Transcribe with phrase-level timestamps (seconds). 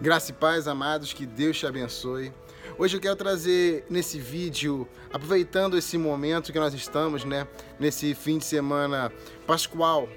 [0.00, 2.32] Graça e paz, amados, que Deus te abençoe.
[2.78, 7.48] Hoje eu quero trazer nesse vídeo, aproveitando esse momento que nós estamos, né,
[7.80, 9.12] nesse fim de semana
[9.46, 10.08] pascual,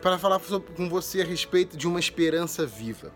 [0.00, 0.40] para falar
[0.74, 3.12] com você a respeito de uma esperança viva.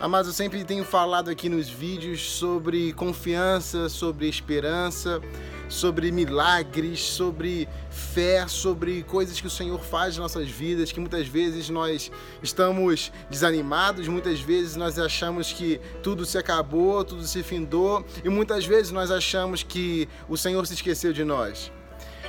[0.00, 5.20] Amados, eu sempre tenho falado aqui nos vídeos sobre confiança, sobre esperança,
[5.68, 11.28] sobre milagres, sobre fé, sobre coisas que o Senhor faz nas nossas vidas, que muitas
[11.28, 12.10] vezes nós
[12.42, 18.66] estamos desanimados, muitas vezes nós achamos que tudo se acabou, tudo se findou, e muitas
[18.66, 21.70] vezes nós achamos que o Senhor se esqueceu de nós.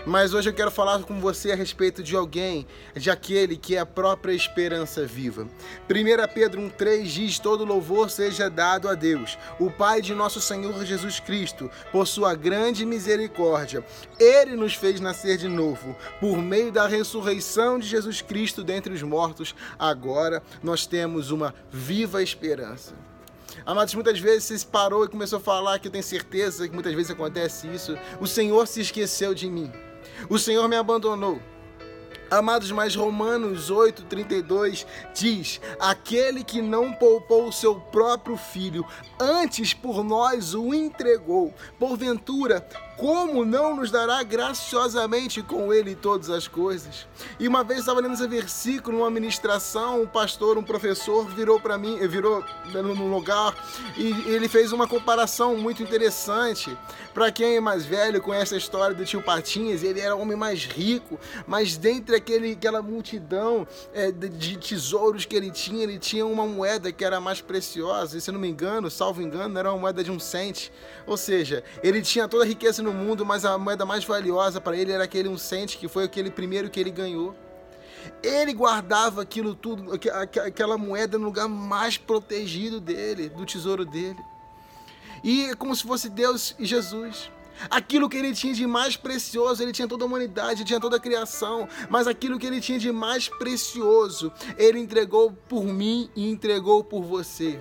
[0.06, 3.80] Mas hoje eu quero falar com você a respeito de alguém, de aquele que é
[3.80, 5.48] a própria esperança viva.
[5.90, 10.86] 1 Pedro 1,3 diz: Todo louvor seja dado a Deus, o Pai de nosso Senhor
[10.86, 13.84] Jesus Cristo, por sua grande misericórdia.
[14.20, 19.02] Ele nos fez nascer de novo, por meio da ressurreição de Jesus Cristo dentre os
[19.02, 19.56] mortos.
[19.80, 22.94] Agora nós temos uma viva esperança.
[23.66, 26.94] Amados, muitas vezes você parou e começou a falar que eu tenho certeza que muitas
[26.94, 27.98] vezes acontece isso.
[28.20, 29.72] O Senhor se esqueceu de mim.
[30.30, 31.42] O Senhor me abandonou.
[32.30, 38.86] Amados, mas Romanos 8,32 diz: Aquele que não poupou o seu próprio filho,
[39.20, 46.48] antes por nós o entregou, porventura como não nos dará graciosamente com ele todas as
[46.48, 47.08] coisas?
[47.40, 51.78] E uma vez estava lendo esse versículo numa ministração, um pastor, um professor virou para
[51.78, 53.54] mim, virou no lugar
[53.98, 56.76] e ele fez uma comparação muito interessante.
[57.14, 60.38] Para quem é mais velho, conhece a história do tio Patinhas, ele era o homem
[60.38, 66.26] mais rico, mas dentre aquele, aquela multidão é, de tesouros que ele tinha, ele tinha
[66.26, 69.80] uma moeda que era mais preciosa, e se não me engano, salvo engano, era uma
[69.80, 70.72] moeda de um cente.
[71.08, 74.78] Ou seja, ele tinha toda a riqueza no mundo, mas a moeda mais valiosa para
[74.78, 77.36] ele era aquele um cente, que foi aquele primeiro que ele ganhou.
[78.24, 79.92] Ele guardava aquilo tudo,
[80.46, 84.20] aquela moeda no lugar mais protegido dele, do tesouro dele.
[85.24, 87.32] E é como se fosse Deus e Jesus.
[87.70, 91.00] Aquilo que ele tinha de mais precioso, ele tinha toda a humanidade, tinha toda a
[91.00, 96.84] criação, mas aquilo que ele tinha de mais precioso, ele entregou por mim e entregou
[96.84, 97.60] por você.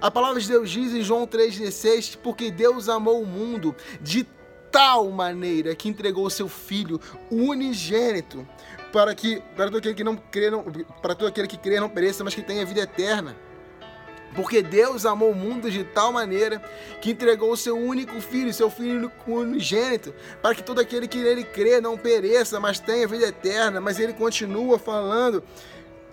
[0.00, 4.26] A palavra de Deus diz em João 3,16: Porque Deus amou o mundo de
[4.72, 6.98] tal maneira que entregou o seu Filho
[7.30, 8.48] unigênito
[8.90, 10.64] para que para todo aquele que não crê, não,
[11.00, 13.36] para todo aquele que crê não pereça, mas que tenha vida eterna.
[14.34, 16.58] Porque Deus amou o mundo de tal maneira
[17.02, 21.44] que entregou o seu único filho, seu filho unigênito, para que todo aquele que nele
[21.44, 23.78] crê não pereça, mas tenha vida eterna.
[23.78, 25.42] Mas ele continua falando: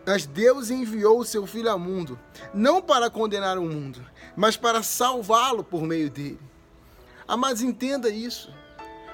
[0.06, 2.20] Mas Deus enviou o seu filho ao mundo,
[2.54, 4.06] não para condenar o mundo,
[4.36, 6.49] mas para salvá-lo por meio dele.
[7.30, 8.52] Amados, entenda isso.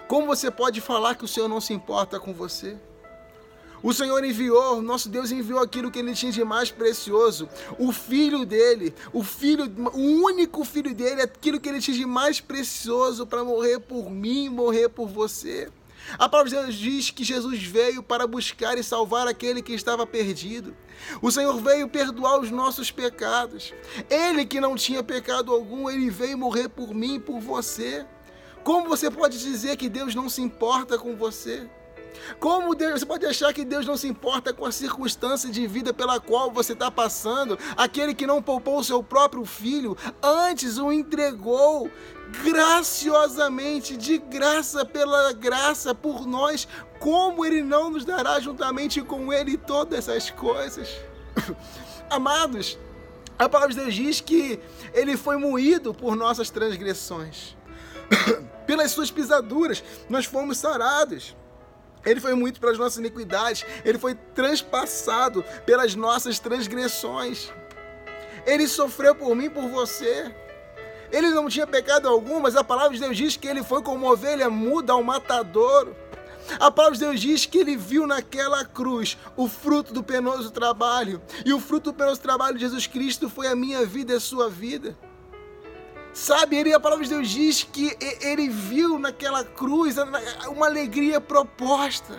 [0.07, 2.77] Como você pode falar que o Senhor não se importa com você?
[3.83, 8.45] O Senhor enviou, nosso Deus enviou aquilo que ele tinha de mais precioso, o filho
[8.45, 13.43] dele, o filho, o único filho dele, aquilo que ele tinha de mais precioso para
[13.43, 15.69] morrer por mim, morrer por você.
[16.17, 20.05] A palavra de Deus diz que Jesus veio para buscar e salvar aquele que estava
[20.05, 20.75] perdido.
[21.21, 23.73] O Senhor veio perdoar os nossos pecados.
[24.09, 28.05] Ele que não tinha pecado algum, ele veio morrer por mim e por você.
[28.63, 31.69] Como você pode dizer que Deus não se importa com você?
[32.39, 35.93] Como Deus, você pode achar que Deus não se importa com a circunstância de vida
[35.93, 37.57] pela qual você está passando?
[37.77, 41.89] Aquele que não poupou o seu próprio filho, antes o entregou
[42.43, 46.67] graciosamente, de graça pela graça por nós,
[46.99, 50.89] como ele não nos dará juntamente com ele todas essas coisas?
[52.09, 52.77] Amados,
[53.37, 54.59] a palavra de Deus diz que
[54.93, 57.55] ele foi moído por nossas transgressões.
[58.65, 61.35] Pelas suas pisaduras, nós fomos sarados.
[62.05, 67.51] Ele foi moído pelas nossas iniquidades, ele foi transpassado pelas nossas transgressões.
[68.45, 70.33] Ele sofreu por mim, por você.
[71.11, 74.11] Ele não tinha pecado algum, mas a palavra de Deus diz que ele foi como
[74.11, 75.95] ovelha muda ao matadouro.
[76.59, 81.21] A palavra de Deus diz que ele viu naquela cruz o fruto do penoso trabalho.
[81.43, 84.19] E o fruto do penoso trabalho de Jesus Cristo foi a minha vida e a
[84.19, 84.95] sua vida.
[86.15, 89.97] Sabe, ele, a palavra de Deus diz que ele viu naquela cruz
[90.47, 92.17] uma alegria proposta.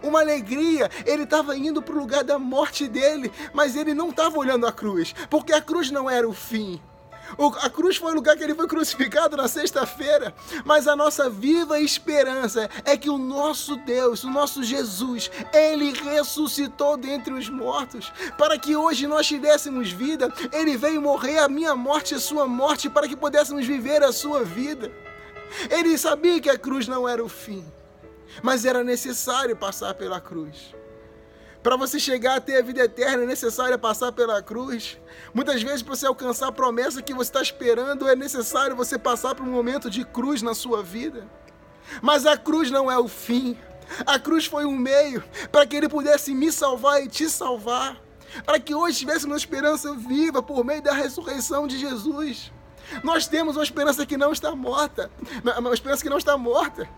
[0.00, 4.38] Uma alegria, ele estava indo para o lugar da morte dele, mas ele não estava
[4.38, 6.80] olhando a cruz, porque a cruz não era o fim.
[7.60, 10.34] A cruz foi o lugar que ele foi crucificado na sexta-feira.
[10.64, 16.96] Mas a nossa viva esperança é que o nosso Deus, o nosso Jesus, ele ressuscitou
[16.96, 18.12] dentre os mortos.
[18.36, 22.46] Para que hoje nós tivéssemos vida, ele veio morrer a minha morte e a sua
[22.46, 24.90] morte para que pudéssemos viver a sua vida.
[25.70, 27.64] Ele sabia que a cruz não era o fim,
[28.42, 30.81] mas era necessário passar pela cruz
[31.62, 34.98] Para você chegar a ter a vida eterna é necessário passar pela cruz.
[35.32, 39.36] Muitas vezes, para você alcançar a promessa que você está esperando, é necessário você passar
[39.36, 41.24] por um momento de cruz na sua vida.
[42.00, 43.56] Mas a cruz não é o fim.
[44.04, 45.22] A cruz foi um meio
[45.52, 47.96] para que ele pudesse me salvar e te salvar.
[48.44, 52.50] Para que hoje tivéssemos uma esperança viva por meio da ressurreição de Jesus.
[53.04, 55.10] Nós temos uma esperança que não está morta.
[55.58, 56.88] Uma esperança que não está morta.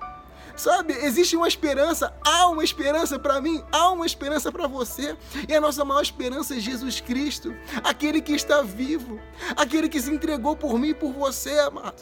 [0.56, 5.16] Sabe, existe uma esperança, há uma esperança para mim, há uma esperança para você.
[5.48, 9.20] E a nossa maior esperança é Jesus Cristo, aquele que está vivo,
[9.56, 12.00] aquele que se entregou por mim e por você, amado.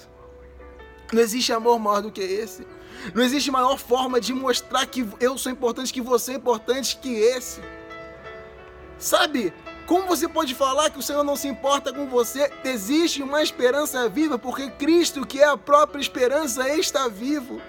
[1.12, 2.66] Não existe amor maior do que esse.
[3.14, 7.14] Não existe maior forma de mostrar que eu sou importante, que você é importante que
[7.14, 7.60] esse.
[8.98, 9.52] Sabe?
[9.86, 12.50] Como você pode falar que o Senhor não se importa com você?
[12.64, 17.60] Existe uma esperança viva, porque Cristo, que é a própria esperança, está vivo.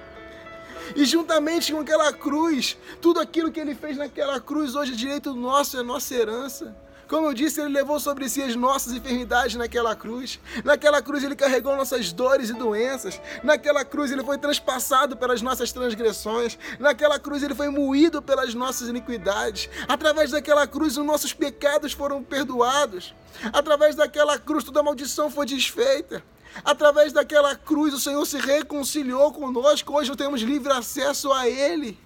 [0.95, 5.33] E juntamente com aquela cruz, tudo aquilo que ele fez naquela cruz, hoje é direito
[5.33, 6.75] nosso, é nossa herança.
[7.07, 10.39] Como eu disse, ele levou sobre si as nossas enfermidades naquela cruz.
[10.63, 13.21] Naquela cruz ele carregou nossas dores e doenças.
[13.43, 16.57] Naquela cruz ele foi transpassado pelas nossas transgressões.
[16.79, 19.69] Naquela cruz ele foi moído pelas nossas iniquidades.
[19.87, 23.13] Através daquela cruz os nossos pecados foram perdoados.
[23.51, 26.23] Através daquela cruz toda maldição foi desfeita.
[26.63, 29.95] Através daquela cruz o Senhor se reconciliou conosco.
[29.95, 31.97] Hoje temos livre acesso a Ele.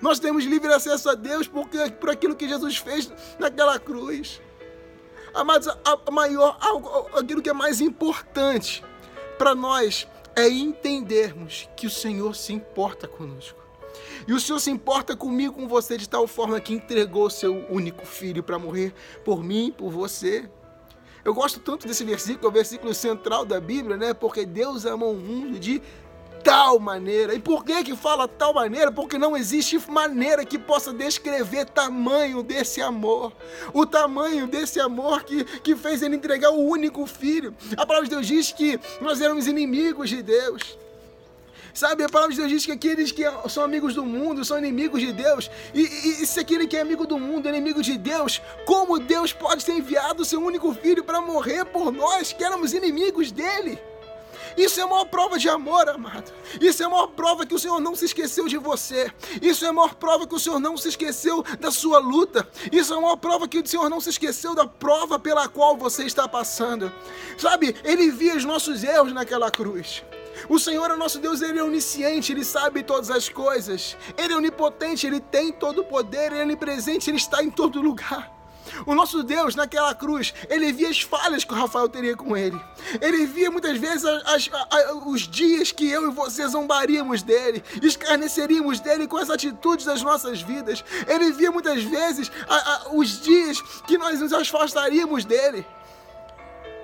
[0.00, 4.40] Nós temos livre acesso a Deus porque, por aquilo que Jesus fez naquela cruz.
[5.32, 6.58] Amados, a maior,
[7.14, 8.84] aquilo que é mais importante
[9.38, 13.60] para nós é entendermos que o Senhor se importa conosco.
[14.26, 18.06] E o Senhor se importa comigo, com você, de tal forma que entregou seu único
[18.06, 18.94] filho para morrer
[19.24, 20.48] por mim, por você.
[21.24, 24.12] Eu gosto tanto desse versículo, é o versículo central da Bíblia, né?
[24.12, 25.80] Porque Deus amou o mundo de
[26.42, 27.34] tal maneira.
[27.34, 28.90] E por que que fala tal maneira?
[28.90, 33.32] Porque não existe maneira que possa descrever tamanho desse amor.
[33.72, 37.54] O tamanho desse amor que, que fez ele entregar o único filho.
[37.76, 40.76] A palavra de Deus diz que nós éramos inimigos de Deus.
[41.74, 45.00] Sabe, a palavra de Deus diz que aqueles que são amigos do mundo são inimigos
[45.00, 45.50] de Deus.
[45.72, 48.98] E, e, e, se aquele que é amigo do mundo é inimigo de Deus, como
[48.98, 53.32] Deus pode ter enviado o seu único filho para morrer por nós, que éramos inimigos
[53.32, 53.78] dele?
[54.56, 56.30] Isso é a maior prova de amor, amado.
[56.60, 59.10] Isso é a maior prova que o Senhor não se esqueceu de você.
[59.40, 62.46] Isso é a maior prova que o Senhor não se esqueceu da sua luta.
[62.70, 65.76] Isso é a maior prova que o Senhor não se esqueceu da prova pela qual
[65.76, 66.92] você está passando.
[67.38, 70.02] Sabe, Ele via os nossos erros naquela cruz.
[70.48, 73.96] O Senhor é nosso Deus, Ele é onisciente, Ele sabe todas as coisas.
[74.16, 77.80] Ele é onipotente, Ele tem todo o poder, Ele é onipresente, Ele está em todo
[77.80, 78.42] lugar.
[78.86, 82.58] O nosso Deus, naquela cruz, ele via as falhas que o Rafael teria com ele.
[83.00, 84.50] Ele via muitas vezes as, as,
[85.04, 90.40] os dias que eu e você zombaríamos dele, escarneceríamos dele com as atitudes das nossas
[90.40, 90.84] vidas.
[91.06, 92.30] Ele via muitas vezes
[92.92, 95.66] os dias que nós nos afastaríamos dele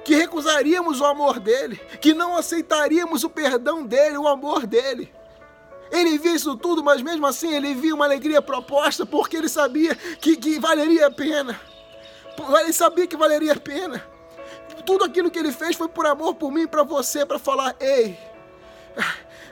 [0.09, 5.13] que recusaríamos o amor dele, que não aceitaríamos o perdão dele, o amor dele.
[5.91, 9.95] Ele via isso tudo, mas mesmo assim ele via uma alegria proposta, porque ele sabia
[9.95, 11.61] que, que valeria a pena.
[12.59, 14.03] Ele sabia que valeria a pena.
[14.87, 18.19] Tudo aquilo que ele fez foi por amor por mim para você, para falar: ei.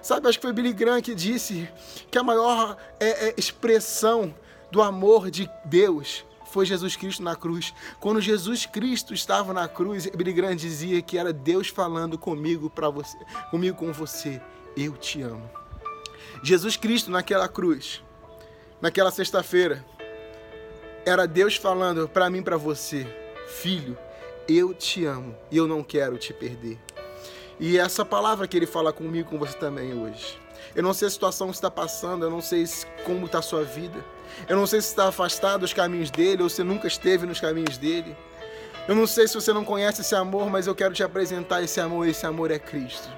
[0.00, 1.68] Sabe, acho que foi Billy Graham que disse
[2.10, 4.34] que a maior é, é, expressão
[4.70, 7.74] do amor de Deus foi Jesus Cristo na cruz.
[8.00, 12.88] Quando Jesus Cristo estava na cruz, Billy Graham dizia que era Deus falando comigo para
[12.88, 13.18] você,
[13.50, 14.40] comigo com você.
[14.76, 15.48] Eu te amo.
[16.42, 18.02] Jesus Cristo naquela cruz,
[18.80, 19.84] naquela sexta-feira,
[21.04, 23.06] era Deus falando para mim, para você,
[23.46, 23.96] filho,
[24.48, 26.78] eu te amo e eu não quero te perder.
[27.58, 30.45] E essa palavra que ele fala comigo, com você também hoje.
[30.74, 32.64] Eu não sei a situação que está passando, eu não sei
[33.04, 34.04] como está a sua vida.
[34.48, 37.78] Eu não sei se está afastado dos caminhos dele ou se nunca esteve nos caminhos
[37.78, 38.16] dele.
[38.88, 41.80] Eu não sei se você não conhece esse amor, mas eu quero te apresentar esse
[41.80, 42.06] amor.
[42.06, 43.10] Esse amor é Cristo.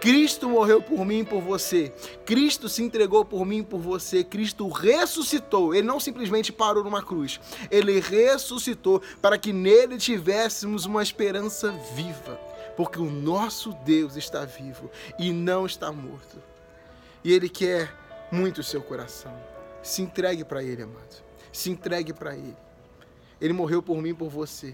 [0.00, 1.92] Cristo morreu por mim e por você.
[2.24, 4.22] Cristo se entregou por mim e por você.
[4.22, 5.74] Cristo ressuscitou.
[5.74, 7.40] Ele não simplesmente parou numa cruz.
[7.70, 12.38] Ele ressuscitou para que nele tivéssemos uma esperança viva.
[12.76, 16.38] Porque o nosso Deus está vivo e não está morto.
[17.26, 17.92] E ele quer
[18.30, 19.36] muito o seu coração.
[19.82, 21.24] Se entregue para ele, amado.
[21.52, 22.56] Se entregue para ele.
[23.40, 24.72] Ele morreu por mim e por você.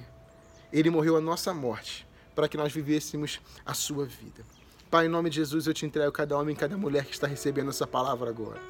[0.70, 4.44] Ele morreu a nossa morte para que nós vivêssemos a sua vida.
[4.90, 7.26] Pai, em nome de Jesus, eu te entrego cada homem e cada mulher que está
[7.26, 8.60] recebendo essa palavra agora.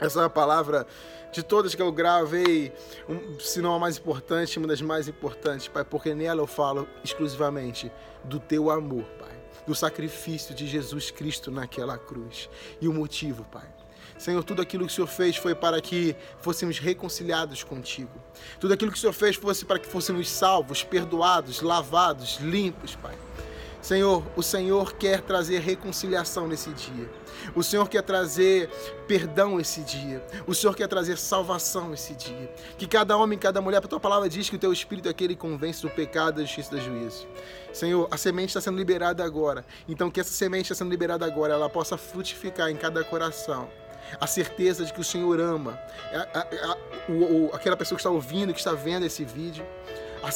[0.00, 0.84] Essa é palavra
[1.32, 2.72] de todas que eu gravei,
[3.38, 7.92] se não a mais importante, uma das mais importantes, Pai, porque nela eu falo exclusivamente
[8.24, 12.48] do teu amor, Pai, do sacrifício de Jesus Cristo naquela cruz.
[12.80, 13.66] E o motivo, Pai,
[14.18, 18.12] Senhor, tudo aquilo que o Senhor fez foi para que fôssemos reconciliados contigo.
[18.60, 23.16] Tudo aquilo que o Senhor fez fosse para que fôssemos salvos, perdoados, lavados, limpos, Pai.
[23.84, 27.06] Senhor, o Senhor quer trazer reconciliação nesse dia.
[27.54, 28.70] O Senhor quer trazer
[29.06, 30.24] perdão esse dia.
[30.46, 32.50] O Senhor quer trazer salvação esse dia.
[32.78, 35.34] Que cada homem, cada mulher, a tua palavra diz que o teu espírito é aquele
[35.34, 37.26] que convence do pecado, da justiça e do juízo.
[37.74, 39.66] Senhor, a semente está sendo liberada agora.
[39.86, 43.68] Então que essa semente está sendo liberada agora, ela possa frutificar em cada coração
[44.20, 45.78] a certeza de que o Senhor ama
[46.12, 46.76] a, a, a,
[47.08, 49.64] o, o, aquela pessoa que está ouvindo, que está vendo esse vídeo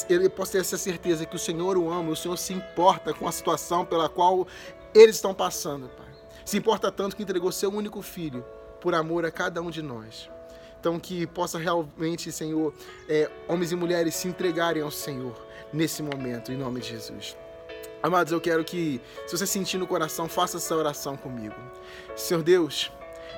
[0.08, 3.26] ele possa ter essa certeza que o Senhor o ama, o Senhor se importa com
[3.26, 4.46] a situação pela qual
[4.94, 6.06] eles estão passando, Pai.
[6.44, 8.44] Se importa tanto que entregou seu único filho
[8.80, 10.30] por amor a cada um de nós.
[10.80, 12.72] Então, que possa realmente, Senhor,
[13.08, 15.34] é, homens e mulheres se entregarem ao Senhor
[15.72, 17.36] nesse momento, em nome de Jesus.
[18.00, 21.56] Amados, eu quero que, se você sentir no coração, faça essa oração comigo.
[22.14, 22.92] Senhor Deus,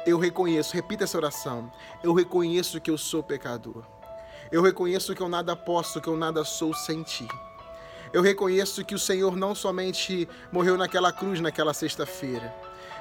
[0.07, 1.71] eu reconheço, repita essa oração.
[2.02, 3.85] Eu reconheço que eu sou pecador.
[4.50, 7.28] Eu reconheço que eu nada posso, que eu nada sou sem ti.
[8.12, 12.52] Eu reconheço que o Senhor não somente morreu naquela cruz naquela sexta-feira,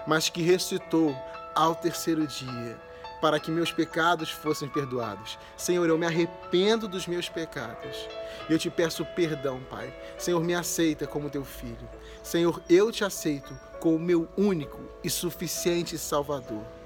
[0.05, 1.15] mas que ressuscitou
[1.55, 2.79] ao terceiro dia
[3.19, 5.37] para que meus pecados fossem perdoados.
[5.57, 7.97] Senhor, eu me arrependo dos meus pecados.
[8.49, 9.93] Eu te peço perdão, Pai.
[10.17, 11.89] Senhor, me aceita como teu filho.
[12.23, 16.78] Senhor, eu te aceito como meu único e suficiente Salvador.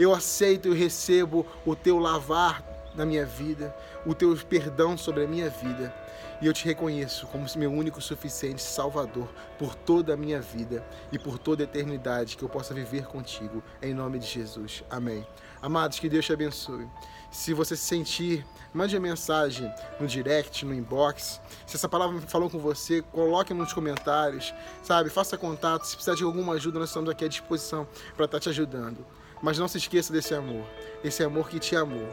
[0.00, 2.64] Eu aceito e recebo o teu lavar
[2.94, 3.76] na minha vida,
[4.06, 5.94] o teu perdão sobre a minha vida.
[6.40, 9.28] E eu te reconheço como meu único suficiente Salvador
[9.58, 13.62] por toda a minha vida e por toda a eternidade que eu possa viver contigo,
[13.82, 14.82] em nome de Jesus.
[14.88, 15.26] Amém.
[15.60, 16.88] Amados, que Deus te abençoe.
[17.30, 21.42] Se você se sentir, mande uma mensagem no direct, no inbox.
[21.66, 25.10] Se essa palavra falou com você, coloque nos comentários, sabe?
[25.10, 25.84] Faça contato.
[25.84, 29.04] Se precisar de alguma ajuda, nós estamos aqui à disposição para estar te ajudando.
[29.42, 30.64] Mas não se esqueça desse amor,
[31.02, 32.08] esse amor que te amou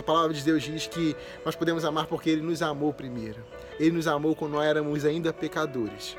[0.00, 1.14] a palavra de Deus diz que
[1.44, 3.44] nós podemos amar porque Ele nos amou primeiro.
[3.78, 6.16] Ele nos amou quando nós éramos ainda pecadores.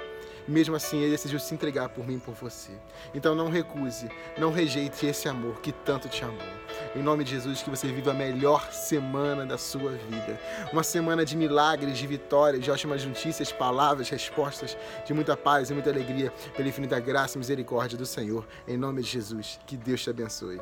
[0.48, 2.72] Mesmo assim, Ele decidiu se entregar por mim e por você.
[3.14, 6.38] Então não recuse, não rejeite esse amor que tanto te amou.
[6.96, 10.40] Em nome de Jesus, que você viva a melhor semana da sua vida.
[10.72, 15.74] Uma semana de milagres, de vitórias, de ótimas notícias, palavras, respostas, de muita paz e
[15.74, 18.46] muita alegria, pela infinita graça e misericórdia do Senhor.
[18.68, 20.60] Em nome de Jesus, que Deus te abençoe.